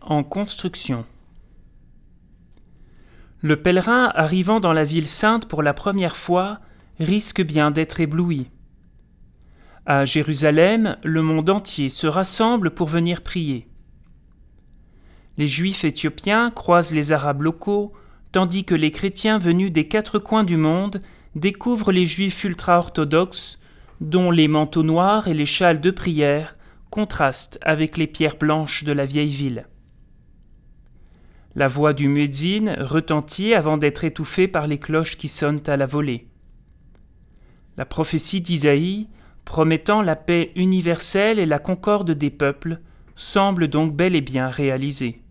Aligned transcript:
En 0.00 0.24
construction. 0.24 1.04
Le 3.42 3.62
pèlerin 3.62 4.10
arrivant 4.16 4.58
dans 4.58 4.72
la 4.72 4.82
ville 4.82 5.06
sainte 5.06 5.46
pour 5.46 5.62
la 5.62 5.72
première 5.72 6.16
fois 6.16 6.58
risque 6.98 7.42
bien 7.42 7.70
d'être 7.70 8.00
ébloui. 8.00 8.50
À 9.86 10.04
Jérusalem, 10.04 10.96
le 11.04 11.22
monde 11.22 11.48
entier 11.48 11.90
se 11.90 12.08
rassemble 12.08 12.72
pour 12.72 12.88
venir 12.88 13.20
prier. 13.20 13.68
Les 15.38 15.46
Juifs 15.46 15.84
éthiopiens 15.84 16.50
croisent 16.50 16.92
les 16.92 17.12
Arabes 17.12 17.42
locaux, 17.42 17.92
tandis 18.32 18.64
que 18.64 18.74
les 18.74 18.90
chrétiens 18.90 19.38
venus 19.38 19.70
des 19.70 19.86
quatre 19.86 20.18
coins 20.18 20.44
du 20.44 20.56
monde 20.56 21.00
découvrent 21.36 21.92
les 21.92 22.06
Juifs 22.06 22.42
ultra-orthodoxes, 22.42 23.60
dont 24.00 24.32
les 24.32 24.48
manteaux 24.48 24.82
noirs 24.82 25.28
et 25.28 25.34
les 25.34 25.46
châles 25.46 25.80
de 25.80 25.92
prière 25.92 26.56
contrastent 26.92 27.58
avec 27.62 27.96
les 27.96 28.06
pierres 28.06 28.36
blanches 28.36 28.84
de 28.84 28.92
la 28.92 29.06
vieille 29.06 29.32
ville. 29.32 29.66
La 31.54 31.66
voix 31.66 31.94
du 31.94 32.06
muezzin 32.06 32.76
retentit 32.78 33.54
avant 33.54 33.78
d'être 33.78 34.04
étouffée 34.04 34.46
par 34.46 34.66
les 34.66 34.78
cloches 34.78 35.16
qui 35.16 35.28
sonnent 35.28 35.62
à 35.68 35.78
la 35.78 35.86
volée. 35.86 36.28
La 37.78 37.86
prophétie 37.86 38.42
d'Isaïe, 38.42 39.08
promettant 39.46 40.02
la 40.02 40.16
paix 40.16 40.52
universelle 40.54 41.38
et 41.38 41.46
la 41.46 41.58
concorde 41.58 42.10
des 42.10 42.30
peuples, 42.30 42.78
semble 43.16 43.68
donc 43.68 43.96
bel 43.96 44.14
et 44.14 44.20
bien 44.20 44.48
réalisée. 44.48 45.22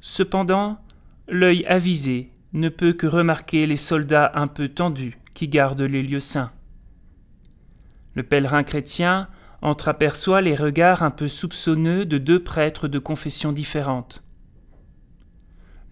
Cependant, 0.00 0.78
l'œil 1.26 1.66
avisé 1.66 2.30
ne 2.52 2.68
peut 2.68 2.92
que 2.92 3.08
remarquer 3.08 3.66
les 3.66 3.76
soldats 3.76 4.30
un 4.36 4.46
peu 4.46 4.68
tendus 4.68 5.18
qui 5.34 5.48
gardent 5.48 5.82
les 5.82 6.04
lieux 6.04 6.20
saints. 6.20 6.52
Le 8.14 8.22
pèlerin 8.22 8.62
chrétien 8.62 9.28
entreaperçoit 9.62 10.40
les 10.40 10.56
regards 10.56 11.02
un 11.02 11.10
peu 11.10 11.28
soupçonneux 11.28 12.04
de 12.04 12.18
deux 12.18 12.42
prêtres 12.42 12.88
de 12.88 12.98
confessions 12.98 13.52
différentes. 13.52 14.24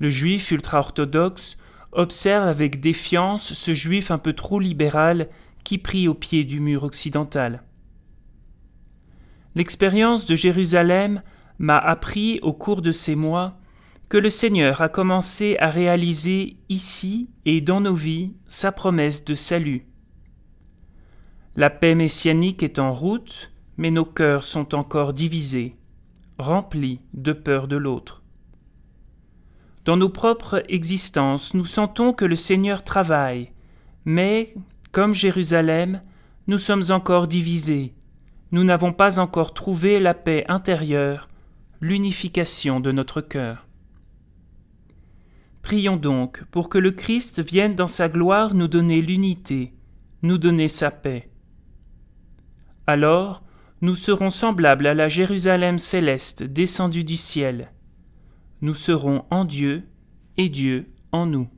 Le 0.01 0.11
juif 0.11 0.51
ultra-orthodoxe 0.51 1.57
observe 1.93 2.47
avec 2.47 2.81
défiance 2.81 3.53
ce 3.53 3.75
juif 3.75 4.11
un 4.11 4.19
peu 4.19 4.33
trop 4.33 4.61
libéral 4.61 5.29
qui 5.65 5.79
prie 5.79 6.09
au 6.09 6.15
pied 6.15 6.45
du 6.45 6.61
mur 6.61 6.85
occidental. 6.85 7.63
L'expérience 9.55 10.27
de 10.27 10.37
Jérusalem 10.37 11.23
m'a 11.59 11.79
appris 11.79 12.39
au 12.43 12.53
cours 12.53 12.83
de 12.83 12.93
ces 12.93 13.15
mois 13.15 13.59
que 14.09 14.17
le 14.17 14.31
Seigneur 14.31 14.81
a 14.81 14.89
commencé 14.89 15.57
à 15.61 15.69
réaliser 15.69 16.57
ici 16.69 17.31
et 17.45 17.61
dans 17.61 17.81
nos 17.81 17.95
vies 17.95 18.35
sa 18.49 18.73
promesse 18.73 19.25
de 19.25 19.35
salut. 19.35 19.87
La 21.57 21.71
paix 21.71 21.95
messianique 21.95 22.63
est 22.63 22.79
en 22.79 22.93
route, 22.93 23.53
mais 23.81 23.91
nos 23.91 24.05
cœurs 24.05 24.45
sont 24.45 24.75
encore 24.75 25.15
divisés, 25.15 25.75
remplis 26.39 27.01
de 27.15 27.33
peur 27.33 27.67
de 27.67 27.77
l'autre. 27.77 28.23
Dans 29.87 29.97
nos 29.97 30.11
propres 30.11 30.63
existences, 30.69 31.55
nous 31.55 31.65
sentons 31.65 32.13
que 32.13 32.27
le 32.27 32.37
Seigneur 32.37 32.85
travaille, 32.85 33.53
mais, 34.05 34.53
comme 34.93 35.15
Jérusalem, 35.15 36.03
nous 36.47 36.59
sommes 36.59 36.85
encore 36.91 37.27
divisés, 37.27 37.95
nous 38.53 38.65
n'avons 38.65 38.93
pas 38.93 39.19
encore 39.19 39.55
trouvé 39.55 39.99
la 39.99 40.13
paix 40.13 40.45
intérieure, 40.49 41.31
l'unification 41.81 42.81
de 42.81 42.93
notre 42.93 43.23
cœur. 43.23 43.67
Prions 45.63 45.97
donc 45.97 46.45
pour 46.51 46.69
que 46.69 46.77
le 46.77 46.91
Christ 46.91 47.43
vienne 47.43 47.77
dans 47.77 47.87
sa 47.87 48.11
gloire 48.11 48.53
nous 48.53 48.69
donner 48.69 49.01
l'unité, 49.01 49.73
nous 50.21 50.37
donner 50.37 50.69
sa 50.69 50.91
paix. 50.91 51.31
Alors, 52.87 53.43
nous 53.83 53.95
serons 53.95 54.31
semblables 54.31 54.87
à 54.87 54.95
la 54.95 55.09
Jérusalem 55.09 55.79
céleste 55.79 56.43
descendue 56.43 57.05
du 57.05 57.17
ciel. 57.17 57.73
Nous 58.61 58.75
serons 58.75 59.25
en 59.31 59.45
Dieu 59.45 59.85
et 60.37 60.51
Dieu 60.51 60.91
en 61.13 61.25
nous. 61.25 61.49